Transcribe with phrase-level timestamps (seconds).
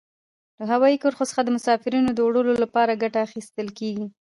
[0.59, 4.07] له هوایي کرښو څخه د مسافرینو د وړلو لپاره ګټه اخیستل کیږي.